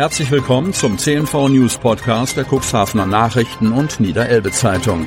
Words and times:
Herzlich 0.00 0.30
willkommen 0.30 0.72
zum 0.72 0.96
CNV 0.96 1.50
News 1.50 1.76
Podcast 1.76 2.38
der 2.38 2.46
Cuxhavener 2.46 3.04
Nachrichten 3.04 3.70
und 3.70 4.00
Niederelbe 4.00 4.50
Zeitung. 4.50 5.06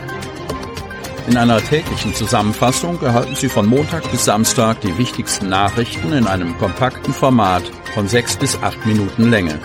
In 1.28 1.36
einer 1.36 1.58
täglichen 1.58 2.14
Zusammenfassung 2.14 3.02
erhalten 3.02 3.36
Sie 3.36 3.50
von 3.50 3.66
Montag 3.66 4.12
bis 4.12 4.26
Samstag 4.26 4.82
die 4.82 4.96
wichtigsten 5.00 5.50
Nachrichten 5.50 6.14
in 6.14 6.28
einem 6.28 6.56
kompakten 6.60 7.12
Format 7.12 7.64
von 7.96 8.08
sechs 8.08 8.38
bis 8.38 8.56
acht 8.62 8.86
Minuten 8.86 9.32
Länge. 9.32 9.60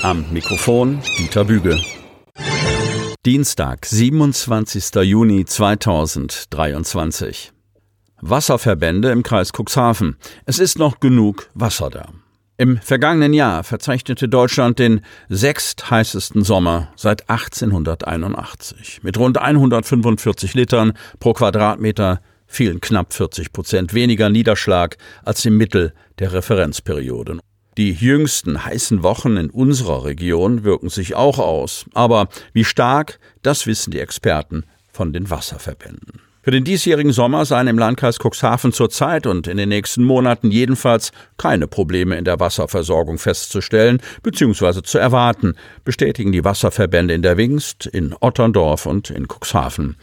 Am 0.00 0.24
Mikrofon 0.32 1.02
Dieter 1.18 1.44
Büge. 1.44 1.78
Dienstag, 3.26 3.84
27. 3.84 4.94
Juni 5.02 5.44
2023. 5.44 7.52
Wasserverbände 8.22 9.10
im 9.10 9.22
Kreis 9.22 9.50
Cuxhaven. 9.52 10.16
Es 10.46 10.58
ist 10.58 10.78
noch 10.78 11.00
genug 11.00 11.50
Wasser 11.52 11.90
da. 11.90 12.06
Im 12.56 12.78
vergangenen 12.78 13.32
Jahr 13.32 13.64
verzeichnete 13.64 14.28
Deutschland 14.28 14.78
den 14.78 15.00
sechstheißesten 15.28 16.44
Sommer 16.44 16.92
seit 16.94 17.28
1881. 17.28 19.00
Mit 19.02 19.18
rund 19.18 19.38
145 19.38 20.54
Litern 20.54 20.92
pro 21.18 21.32
Quadratmeter 21.32 22.20
fielen 22.46 22.80
knapp 22.80 23.12
40 23.12 23.52
Prozent 23.52 23.92
weniger 23.92 24.30
Niederschlag 24.30 24.96
als 25.24 25.44
im 25.44 25.56
Mittel 25.56 25.94
der 26.20 26.32
Referenzperioden. 26.32 27.40
Die 27.76 27.90
jüngsten 27.90 28.64
heißen 28.64 29.02
Wochen 29.02 29.36
in 29.36 29.50
unserer 29.50 30.04
Region 30.04 30.62
wirken 30.62 30.90
sich 30.90 31.16
auch 31.16 31.40
aus. 31.40 31.86
Aber 31.92 32.28
wie 32.52 32.64
stark, 32.64 33.18
das 33.42 33.66
wissen 33.66 33.90
die 33.90 33.98
Experten 33.98 34.62
von 34.92 35.12
den 35.12 35.28
Wasserverbänden. 35.28 36.23
Für 36.44 36.50
den 36.50 36.62
diesjährigen 36.64 37.12
Sommer 37.12 37.46
seien 37.46 37.68
im 37.68 37.78
Landkreis 37.78 38.18
Cuxhaven 38.18 38.74
zurzeit 38.74 39.26
und 39.26 39.46
in 39.46 39.56
den 39.56 39.70
nächsten 39.70 40.04
Monaten 40.04 40.50
jedenfalls 40.50 41.10
keine 41.38 41.66
Probleme 41.66 42.18
in 42.18 42.26
der 42.26 42.38
Wasserversorgung 42.38 43.16
festzustellen 43.16 43.98
bzw. 44.22 44.82
zu 44.82 44.98
erwarten, 44.98 45.54
bestätigen 45.86 46.32
die 46.32 46.44
Wasserverbände 46.44 47.14
in 47.14 47.22
der 47.22 47.38
Wingst, 47.38 47.86
in 47.86 48.14
Otterndorf 48.20 48.84
und 48.84 49.08
in 49.08 49.26
Cuxhaven. 49.26 49.96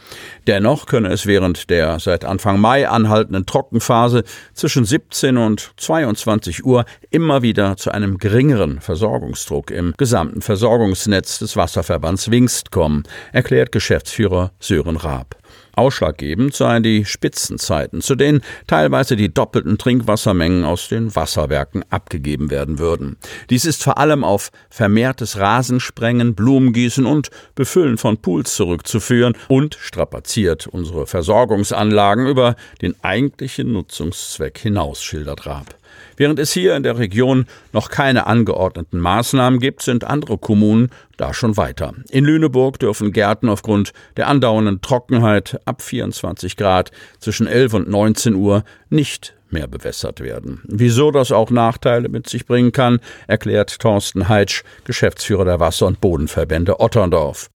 Dennoch 0.48 0.86
könne 0.86 1.10
es 1.12 1.26
während 1.26 1.70
der 1.70 2.00
seit 2.00 2.24
Anfang 2.24 2.58
Mai 2.58 2.88
anhaltenden 2.88 3.46
Trockenphase 3.46 4.24
zwischen 4.52 4.84
17 4.84 5.36
und 5.36 5.70
22 5.76 6.64
Uhr 6.64 6.86
immer 7.10 7.42
wieder 7.42 7.76
zu 7.76 7.92
einem 7.92 8.18
geringeren 8.18 8.80
Versorgungsdruck 8.80 9.70
im 9.70 9.94
gesamten 9.96 10.42
Versorgungsnetz 10.42 11.38
des 11.38 11.56
Wasserverbands 11.56 12.32
Wingst 12.32 12.72
kommen, 12.72 13.04
erklärt 13.30 13.70
Geschäftsführer 13.70 14.50
Sören 14.58 14.96
Raab. 14.96 15.36
Ausschlaggebend 15.74 16.54
seien 16.54 16.82
die 16.82 17.04
Spitzenzeiten, 17.04 18.02
zu 18.02 18.14
denen 18.14 18.42
teilweise 18.66 19.16
die 19.16 19.32
doppelten 19.32 19.78
Trinkwassermengen 19.78 20.64
aus 20.64 20.88
den 20.88 21.14
Wasserwerken 21.16 21.84
abgegeben 21.90 22.50
werden 22.50 22.78
würden. 22.78 23.16
Dies 23.50 23.64
ist 23.64 23.82
vor 23.82 23.98
allem 23.98 24.24
auf 24.24 24.50
vermehrtes 24.70 25.38
Rasensprengen, 25.38 26.34
Blumengießen 26.34 27.06
und 27.06 27.30
Befüllen 27.54 27.98
von 27.98 28.18
Pools 28.18 28.54
zurückzuführen 28.54 29.34
und 29.48 29.76
strapaziert 29.80 30.66
unsere 30.66 31.06
Versorgungsanlagen 31.06 32.26
über 32.26 32.56
den 32.80 32.94
eigentlichen 33.02 33.72
Nutzungszweck 33.72 34.58
hinaus, 34.58 35.02
schildert 35.02 35.46
Raab. 35.46 35.81
Während 36.16 36.38
es 36.38 36.52
hier 36.52 36.76
in 36.76 36.82
der 36.82 36.98
Region 36.98 37.46
noch 37.72 37.88
keine 37.88 38.26
angeordneten 38.26 38.98
Maßnahmen 38.98 39.60
gibt, 39.60 39.82
sind 39.82 40.04
andere 40.04 40.38
Kommunen 40.38 40.90
da 41.16 41.34
schon 41.34 41.56
weiter. 41.56 41.94
In 42.10 42.24
Lüneburg 42.24 42.78
dürfen 42.78 43.12
Gärten 43.12 43.48
aufgrund 43.48 43.92
der 44.16 44.28
andauernden 44.28 44.80
Trockenheit 44.80 45.60
ab 45.64 45.82
24 45.82 46.56
Grad 46.56 46.90
zwischen 47.18 47.46
11 47.46 47.74
und 47.74 47.88
19 47.88 48.34
Uhr 48.34 48.64
nicht 48.90 49.34
mehr 49.50 49.68
bewässert 49.68 50.20
werden. 50.20 50.60
Wieso 50.64 51.10
das 51.10 51.30
auch 51.30 51.50
Nachteile 51.50 52.08
mit 52.08 52.28
sich 52.28 52.46
bringen 52.46 52.72
kann, 52.72 53.00
erklärt 53.26 53.78
Thorsten 53.78 54.28
Heitsch, 54.28 54.62
Geschäftsführer 54.84 55.44
der 55.44 55.60
Wasser- 55.60 55.86
und 55.86 56.00
Bodenverbände 56.00 56.80
Otterndorf. 56.80 57.50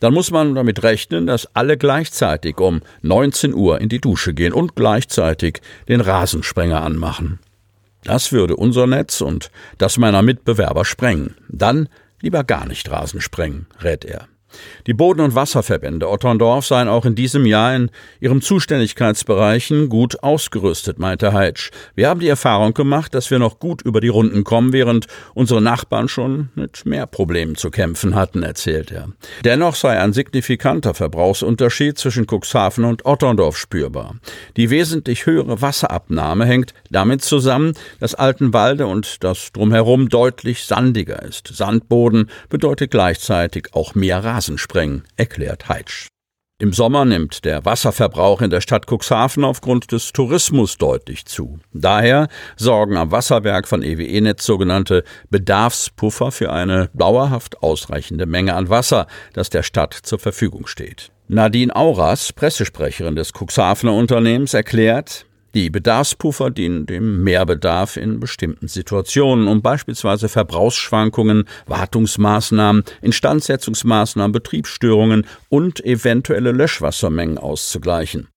Dann 0.00 0.14
muss 0.14 0.30
man 0.30 0.54
damit 0.54 0.82
rechnen, 0.84 1.26
dass 1.26 1.48
alle 1.56 1.76
gleichzeitig 1.76 2.58
um 2.58 2.82
19 3.02 3.52
Uhr 3.52 3.80
in 3.80 3.88
die 3.88 4.00
Dusche 4.00 4.32
gehen 4.32 4.52
und 4.52 4.76
gleichzeitig 4.76 5.60
den 5.88 6.00
Rasensprenger 6.00 6.82
anmachen. 6.82 7.40
Das 8.04 8.32
würde 8.32 8.56
unser 8.56 8.86
Netz 8.86 9.20
und 9.20 9.50
das 9.78 9.98
meiner 9.98 10.22
Mitbewerber 10.22 10.84
sprengen. 10.84 11.34
Dann 11.48 11.88
lieber 12.20 12.44
gar 12.44 12.66
nicht 12.66 12.90
Rasen 12.90 13.20
sprengen, 13.20 13.66
rät 13.80 14.04
er. 14.04 14.28
Die 14.86 14.94
Boden- 14.94 15.20
und 15.20 15.34
Wasserverbände 15.34 16.08
Otterndorf 16.08 16.66
seien 16.66 16.88
auch 16.88 17.04
in 17.04 17.14
diesem 17.14 17.46
Jahr 17.46 17.74
in 17.74 17.90
ihren 18.20 18.40
Zuständigkeitsbereichen 18.40 19.88
gut 19.88 20.22
ausgerüstet, 20.22 20.98
meinte 20.98 21.32
Heitsch. 21.32 21.70
Wir 21.94 22.08
haben 22.08 22.20
die 22.20 22.28
Erfahrung 22.28 22.74
gemacht, 22.74 23.14
dass 23.14 23.30
wir 23.30 23.38
noch 23.38 23.58
gut 23.58 23.82
über 23.82 24.00
die 24.00 24.08
Runden 24.08 24.44
kommen, 24.44 24.72
während 24.72 25.06
unsere 25.34 25.60
Nachbarn 25.60 26.08
schon 26.08 26.48
mit 26.54 26.86
mehr 26.86 27.06
Problemen 27.06 27.56
zu 27.56 27.70
kämpfen 27.70 28.14
hatten, 28.14 28.42
erzählt 28.42 28.90
er. 28.90 29.08
Dennoch 29.44 29.74
sei 29.74 30.00
ein 30.00 30.12
signifikanter 30.12 30.94
Verbrauchsunterschied 30.94 31.98
zwischen 31.98 32.26
Cuxhaven 32.26 32.84
und 32.84 33.04
Otterndorf 33.04 33.56
spürbar. 33.58 34.14
Die 34.56 34.70
wesentlich 34.70 35.26
höhere 35.26 35.60
Wasserabnahme 35.60 36.46
hängt 36.46 36.74
damit 36.90 37.22
zusammen, 37.22 37.74
dass 38.00 38.14
Altenwalde 38.14 38.86
und 38.86 39.22
das 39.24 39.52
drumherum 39.52 40.08
deutlich 40.08 40.64
sandiger 40.64 41.22
ist. 41.22 41.48
Sandboden 41.48 42.30
bedeutet 42.48 42.90
gleichzeitig 42.90 43.68
auch 43.72 43.94
mehr 43.94 44.24
Rasen. 44.24 44.37
Rasen 44.38 45.02
erklärt 45.16 45.68
Heitsch. 45.68 46.06
Im 46.60 46.72
Sommer 46.72 47.04
nimmt 47.04 47.44
der 47.44 47.64
Wasserverbrauch 47.64 48.40
in 48.40 48.50
der 48.50 48.60
Stadt 48.60 48.86
Cuxhaven 48.88 49.42
aufgrund 49.42 49.90
des 49.90 50.12
Tourismus 50.12 50.76
deutlich 50.76 51.24
zu. 51.24 51.58
Daher 51.72 52.28
sorgen 52.56 52.96
am 52.96 53.10
Wasserwerk 53.10 53.66
von 53.66 53.82
EWE-Netz 53.82 54.44
sogenannte 54.46 55.02
Bedarfspuffer 55.30 56.30
für 56.30 56.52
eine 56.52 56.88
dauerhaft 56.94 57.64
ausreichende 57.64 58.26
Menge 58.26 58.54
an 58.54 58.68
Wasser, 58.68 59.08
das 59.32 59.50
der 59.50 59.64
Stadt 59.64 59.94
zur 59.94 60.20
Verfügung 60.20 60.68
steht. 60.68 61.10
Nadine 61.26 61.74
Auras, 61.74 62.32
Pressesprecherin 62.32 63.16
des 63.16 63.32
Cuxhavener 63.32 63.92
Unternehmens, 63.92 64.54
erklärt, 64.54 65.26
die 65.58 65.70
Bedarfspuffer 65.70 66.50
dienen 66.50 66.86
dem 66.86 67.24
Mehrbedarf 67.24 67.96
in 67.96 68.20
bestimmten 68.20 68.68
Situationen, 68.68 69.48
um 69.48 69.60
beispielsweise 69.60 70.28
Verbrauchsschwankungen, 70.28 71.46
Wartungsmaßnahmen, 71.66 72.84
Instandsetzungsmaßnahmen, 73.02 74.30
Betriebsstörungen 74.30 75.26
und 75.48 75.84
eventuelle 75.84 76.52
Löschwassermengen 76.52 77.38
auszugleichen. 77.38 78.28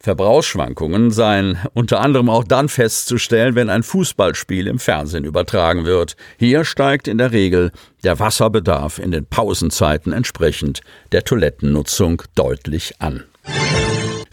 Verbrauchsschwankungen 0.00 1.12
seien 1.12 1.58
unter 1.74 2.00
anderem 2.00 2.28
auch 2.28 2.42
dann 2.42 2.68
festzustellen, 2.68 3.54
wenn 3.54 3.70
ein 3.70 3.84
Fußballspiel 3.84 4.66
im 4.66 4.80
Fernsehen 4.80 5.24
übertragen 5.24 5.84
wird. 5.84 6.16
Hier 6.38 6.64
steigt 6.64 7.06
in 7.06 7.18
der 7.18 7.30
Regel 7.30 7.70
der 8.02 8.18
Wasserbedarf 8.18 8.98
in 8.98 9.12
den 9.12 9.26
Pausenzeiten 9.26 10.12
entsprechend 10.12 10.80
der 11.12 11.22
Toilettennutzung 11.22 12.24
deutlich 12.34 13.00
an. 13.00 13.22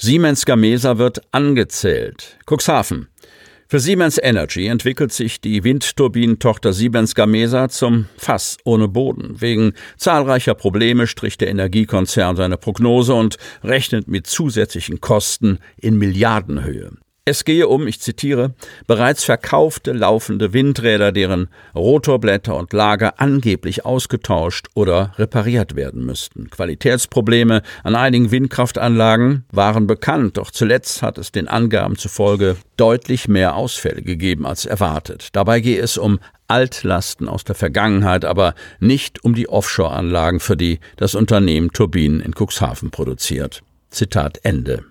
Siemens 0.03 0.47
Gamesa 0.47 0.97
wird 0.97 1.21
angezählt. 1.31 2.39
Cuxhaven. 2.47 3.09
Für 3.67 3.79
Siemens 3.79 4.17
Energy 4.19 4.65
entwickelt 4.65 5.13
sich 5.13 5.41
die 5.41 5.63
Windturbinentochter 5.63 6.73
Siemens 6.73 7.13
Gamesa 7.13 7.69
zum 7.69 8.07
Fass 8.17 8.57
ohne 8.63 8.87
Boden. 8.87 9.39
Wegen 9.41 9.73
zahlreicher 9.97 10.55
Probleme 10.55 11.05
strich 11.05 11.37
der 11.37 11.49
Energiekonzern 11.49 12.35
seine 12.35 12.57
Prognose 12.57 13.13
und 13.13 13.37
rechnet 13.63 14.07
mit 14.07 14.25
zusätzlichen 14.25 15.01
Kosten 15.01 15.59
in 15.77 15.99
Milliardenhöhe. 15.99 16.93
Es 17.23 17.45
gehe 17.45 17.67
um, 17.67 17.85
ich 17.85 18.01
zitiere, 18.01 18.55
bereits 18.87 19.23
verkaufte 19.23 19.91
laufende 19.91 20.53
Windräder, 20.53 21.11
deren 21.11 21.49
Rotorblätter 21.75 22.55
und 22.57 22.73
Lager 22.73 23.19
angeblich 23.19 23.85
ausgetauscht 23.85 24.69
oder 24.73 25.13
repariert 25.19 25.75
werden 25.75 26.03
müssten. 26.03 26.49
Qualitätsprobleme 26.49 27.61
an 27.83 27.95
einigen 27.95 28.31
Windkraftanlagen 28.31 29.45
waren 29.51 29.85
bekannt, 29.85 30.37
doch 30.37 30.49
zuletzt 30.49 31.03
hat 31.03 31.19
es 31.19 31.31
den 31.31 31.47
Angaben 31.47 31.95
zufolge 31.95 32.57
deutlich 32.75 33.27
mehr 33.27 33.55
Ausfälle 33.55 34.01
gegeben 34.01 34.47
als 34.47 34.65
erwartet. 34.65 35.27
Dabei 35.33 35.59
gehe 35.59 35.79
es 35.79 35.99
um 35.99 36.17
Altlasten 36.47 37.29
aus 37.29 37.43
der 37.43 37.53
Vergangenheit, 37.53 38.25
aber 38.25 38.55
nicht 38.79 39.23
um 39.23 39.35
die 39.35 39.47
Offshore-Anlagen, 39.47 40.39
für 40.39 40.57
die 40.57 40.79
das 40.97 41.13
Unternehmen 41.13 41.71
Turbinen 41.71 42.19
in 42.19 42.33
Cuxhaven 42.33 42.89
produziert. 42.89 43.61
Zitat 43.91 44.39
Ende. 44.41 44.90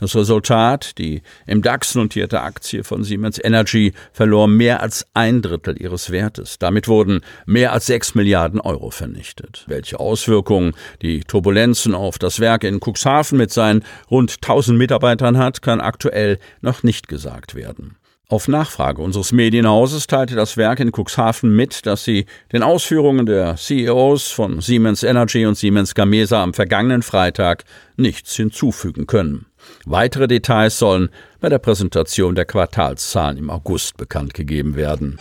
Das 0.00 0.14
Resultat, 0.14 0.98
die 0.98 1.22
im 1.46 1.62
DAX 1.62 1.94
notierte 1.94 2.40
Aktie 2.42 2.84
von 2.84 3.04
Siemens 3.04 3.42
Energy 3.42 3.92
verlor 4.12 4.48
mehr 4.48 4.80
als 4.80 5.06
ein 5.14 5.42
Drittel 5.42 5.80
ihres 5.80 6.10
Wertes. 6.10 6.58
Damit 6.58 6.88
wurden 6.88 7.20
mehr 7.46 7.72
als 7.72 7.86
sechs 7.86 8.14
Milliarden 8.14 8.60
Euro 8.60 8.90
vernichtet. 8.90 9.64
Welche 9.66 10.00
Auswirkungen 10.00 10.74
die 11.02 11.20
Turbulenzen 11.20 11.94
auf 11.94 12.18
das 12.18 12.40
Werk 12.40 12.64
in 12.64 12.80
Cuxhaven 12.80 13.38
mit 13.38 13.52
seinen 13.52 13.84
rund 14.10 14.36
1000 14.42 14.78
Mitarbeitern 14.78 15.38
hat, 15.38 15.62
kann 15.62 15.80
aktuell 15.80 16.38
noch 16.60 16.82
nicht 16.82 17.08
gesagt 17.08 17.54
werden. 17.54 17.96
Auf 18.28 18.48
Nachfrage 18.48 19.02
unseres 19.02 19.32
Medienhauses 19.32 20.06
teilte 20.06 20.34
das 20.34 20.56
Werk 20.56 20.80
in 20.80 20.92
Cuxhaven 20.92 21.54
mit, 21.54 21.84
dass 21.84 22.04
sie 22.04 22.24
den 22.52 22.62
Ausführungen 22.62 23.26
der 23.26 23.56
CEOs 23.56 24.28
von 24.28 24.62
Siemens 24.62 25.02
Energy 25.02 25.44
und 25.44 25.56
Siemens 25.56 25.94
Gamesa 25.94 26.42
am 26.42 26.54
vergangenen 26.54 27.02
Freitag 27.02 27.64
nichts 27.96 28.34
hinzufügen 28.34 29.06
können. 29.06 29.46
Weitere 29.84 30.26
Details 30.26 30.78
sollen 30.78 31.10
bei 31.40 31.50
der 31.50 31.58
Präsentation 31.58 32.34
der 32.34 32.46
Quartalszahlen 32.46 33.36
im 33.36 33.50
August 33.50 33.98
bekannt 33.98 34.32
gegeben 34.32 34.74
werden. 34.74 35.18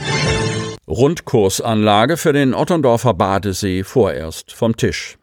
Rundkursanlage 0.88 2.16
für 2.16 2.32
den 2.32 2.54
Otterndorfer 2.54 3.14
Badesee 3.14 3.84
vorerst 3.84 4.54
vom 4.54 4.78
Tisch. 4.78 5.18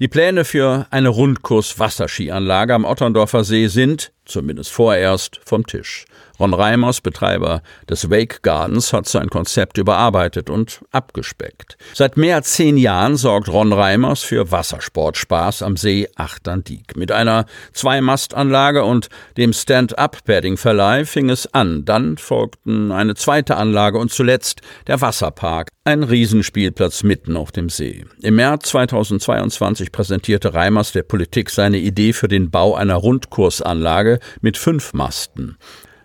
Die 0.00 0.08
Pläne 0.08 0.44
für 0.44 0.86
eine 0.90 1.10
Rundkurs-Wasserskianlage 1.10 2.74
am 2.74 2.84
Otterndorfer 2.84 3.44
See 3.44 3.68
sind, 3.68 4.10
zumindest 4.24 4.72
vorerst, 4.72 5.40
vom 5.44 5.66
Tisch. 5.66 6.06
Ron 6.42 6.54
Reimers, 6.54 7.00
Betreiber 7.00 7.62
des 7.88 8.10
Wake 8.10 8.42
Gardens, 8.42 8.92
hat 8.92 9.06
sein 9.06 9.30
Konzept 9.30 9.78
überarbeitet 9.78 10.50
und 10.50 10.80
abgespeckt. 10.90 11.78
Seit 11.94 12.16
mehr 12.16 12.34
als 12.34 12.54
zehn 12.54 12.76
Jahren 12.76 13.16
sorgt 13.16 13.48
Ron 13.48 13.72
Reimers 13.72 14.24
für 14.24 14.50
Wassersportspaß 14.50 15.62
am 15.62 15.76
See 15.76 16.08
Achterndiek. 16.16 16.96
Mit 16.96 17.12
einer 17.12 17.46
Zweimastanlage 17.72 18.82
und 18.82 19.08
dem 19.36 19.52
Stand-Up-Padding-Verleih 19.52 21.04
fing 21.04 21.30
es 21.30 21.46
an. 21.54 21.84
Dann 21.84 22.18
folgten 22.18 22.90
eine 22.90 23.14
zweite 23.14 23.56
Anlage 23.56 23.98
und 23.98 24.10
zuletzt 24.10 24.62
der 24.88 25.00
Wasserpark, 25.00 25.68
ein 25.84 26.02
Riesenspielplatz 26.02 27.04
mitten 27.04 27.36
auf 27.36 27.52
dem 27.52 27.68
See. 27.68 28.04
Im 28.20 28.34
März 28.34 28.70
2022 28.70 29.92
präsentierte 29.92 30.54
Reimers 30.54 30.90
der 30.90 31.04
Politik 31.04 31.50
seine 31.50 31.78
Idee 31.78 32.12
für 32.12 32.26
den 32.26 32.50
Bau 32.50 32.74
einer 32.74 32.96
Rundkursanlage 32.96 34.18
mit 34.40 34.58
fünf 34.58 34.92
Masten. 34.92 35.56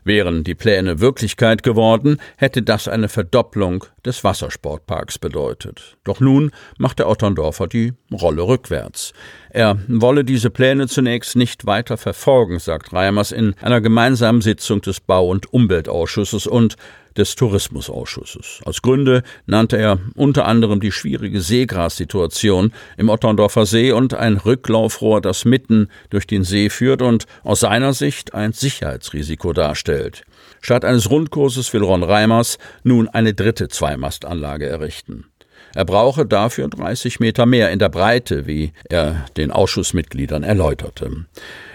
Wären 0.07 0.45
die 0.45 0.55
Pläne 0.55 1.01
Wirklichkeit 1.01 1.63
geworden, 1.63 2.21
hätte 2.37 2.61
das 2.61 2.87
eine 2.87 3.09
Verdopplung 3.09 3.83
des 4.05 4.23
Wassersportparks 4.23 5.19
bedeutet. 5.19 5.97
Doch 6.05 6.21
nun 6.21 6.51
macht 6.77 6.99
der 6.99 7.09
Otterndorfer 7.09 7.67
die 7.67 7.91
Rolle 8.13 8.43
rückwärts. 8.43 9.11
Er 9.49 9.77
wolle 9.89 10.23
diese 10.23 10.49
Pläne 10.49 10.87
zunächst 10.87 11.35
nicht 11.35 11.65
weiter 11.65 11.97
verfolgen, 11.97 12.57
sagt 12.59 12.93
Reimers 12.93 13.33
in 13.33 13.53
einer 13.61 13.81
gemeinsamen 13.81 14.39
Sitzung 14.39 14.79
des 14.79 15.01
Bau- 15.01 15.27
und 15.27 15.51
Umweltausschusses 15.51 16.47
und 16.47 16.77
des 17.17 17.35
Tourismusausschusses. 17.35 18.61
Als 18.65 18.81
Gründe 18.81 19.23
nannte 19.45 19.77
er 19.77 19.99
unter 20.15 20.45
anderem 20.45 20.79
die 20.79 20.91
schwierige 20.91 21.41
Seegrassituation 21.41 22.71
im 22.97 23.09
Otterndorfer 23.09 23.65
See 23.65 23.91
und 23.91 24.13
ein 24.13 24.37
Rücklaufrohr, 24.37 25.21
das 25.21 25.45
mitten 25.45 25.89
durch 26.09 26.27
den 26.27 26.43
See 26.43 26.69
führt 26.69 27.01
und 27.01 27.25
aus 27.43 27.61
seiner 27.61 27.93
Sicht 27.93 28.33
ein 28.33 28.53
Sicherheitsrisiko 28.53 29.53
darstellt. 29.53 30.23
Statt 30.61 30.85
eines 30.85 31.09
Rundkurses 31.09 31.73
will 31.73 31.83
Ron 31.83 32.03
Reimers 32.03 32.57
nun 32.83 33.07
eine 33.07 33.33
dritte 33.33 33.67
Zweimastanlage 33.67 34.67
errichten. 34.67 35.25
Er 35.73 35.85
brauche 35.85 36.25
dafür 36.25 36.67
30 36.67 37.19
Meter 37.19 37.45
mehr 37.45 37.71
in 37.71 37.79
der 37.79 37.89
Breite, 37.89 38.47
wie 38.47 38.73
er 38.89 39.25
den 39.37 39.51
Ausschussmitgliedern 39.51 40.43
erläuterte. 40.43 41.25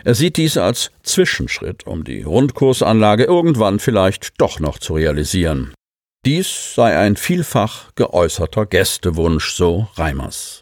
Er 0.04 0.14
sieht 0.14 0.36
dies 0.36 0.56
als 0.56 0.90
Zwischenschritt, 1.02 1.86
um 1.86 2.04
die 2.04 2.22
Rundkursanlage 2.22 3.24
irgendwann 3.24 3.78
vielleicht 3.78 4.40
doch 4.40 4.60
noch 4.60 4.78
zu 4.78 4.94
realisieren. 4.94 5.72
Dies 6.24 6.74
sei 6.74 6.96
ein 6.96 7.16
vielfach 7.16 7.92
geäußerter 7.96 8.66
Gästewunsch, 8.66 9.54
so 9.54 9.88
Reimers. 9.96 10.61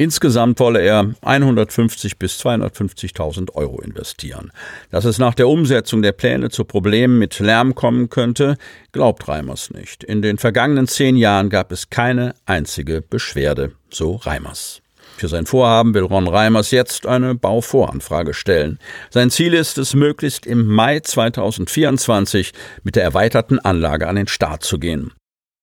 Insgesamt 0.00 0.58
wolle 0.60 0.80
er 0.80 1.12
150 1.20 2.18
bis 2.18 2.40
250.000 2.40 3.52
Euro 3.52 3.82
investieren. 3.82 4.50
Dass 4.90 5.04
es 5.04 5.18
nach 5.18 5.34
der 5.34 5.46
Umsetzung 5.46 6.00
der 6.00 6.12
Pläne 6.12 6.48
zu 6.48 6.64
Problemen 6.64 7.18
mit 7.18 7.38
Lärm 7.38 7.74
kommen 7.74 8.08
könnte, 8.08 8.56
glaubt 8.92 9.28
Reimers 9.28 9.68
nicht. 9.68 10.02
In 10.02 10.22
den 10.22 10.38
vergangenen 10.38 10.88
zehn 10.88 11.16
Jahren 11.16 11.50
gab 11.50 11.70
es 11.70 11.90
keine 11.90 12.34
einzige 12.46 13.02
Beschwerde, 13.02 13.72
so 13.90 14.14
Reimers. 14.14 14.80
Für 15.18 15.28
sein 15.28 15.44
Vorhaben 15.44 15.92
will 15.92 16.04
Ron 16.04 16.28
Reimers 16.28 16.70
jetzt 16.70 17.04
eine 17.04 17.34
Bauvoranfrage 17.34 18.32
stellen. 18.32 18.78
Sein 19.10 19.28
Ziel 19.28 19.52
ist 19.52 19.76
es, 19.76 19.92
möglichst 19.92 20.46
im 20.46 20.64
Mai 20.64 21.00
2024 21.00 22.54
mit 22.84 22.96
der 22.96 23.02
erweiterten 23.02 23.58
Anlage 23.58 24.08
an 24.08 24.16
den 24.16 24.28
Start 24.28 24.64
zu 24.64 24.78
gehen. 24.78 25.12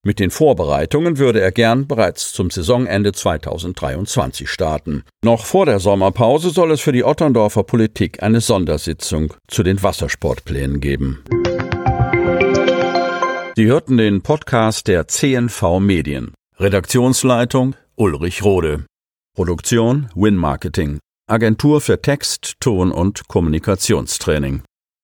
Mit 0.08 0.20
den 0.20 0.32
Vorbereitungen 0.32 1.18
würde 1.18 1.42
er 1.42 1.52
gern 1.52 1.86
bereits 1.86 2.32
zum 2.32 2.50
Saisonende 2.50 3.12
2023 3.12 4.50
starten. 4.50 5.04
Noch 5.22 5.44
vor 5.44 5.66
der 5.66 5.80
Sommerpause 5.80 6.52
soll 6.52 6.72
es 6.72 6.80
für 6.80 6.94
die 6.94 7.04
Otterndorfer 7.04 7.66
Politik 7.66 8.24
eine 8.24 8.40
Sondersitzung 8.40 9.34
zu 9.50 9.64
den 9.64 9.84
Wassersportplänen 9.84 10.80
geben. 10.80 11.26
Sie 13.58 13.66
hörten 13.66 13.98
den 13.98 14.22
Podcast 14.22 14.88
der 14.88 15.10
CNV 15.10 15.82
Medien. 15.82 16.34
Redaktionsleitung 16.58 17.76
Ulrich 17.98 18.46
Rode. 18.46 18.86
Produktion 19.36 20.08
Win 20.16 20.38
Marketing. 20.38 21.00
Agentur 21.30 21.82
für 21.82 22.02
Text, 22.02 22.54
Ton 22.62 22.94
und 22.94 23.28
Kommunikationstraining. 23.28 24.62